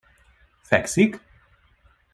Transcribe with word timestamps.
Fekszik? 0.61 1.19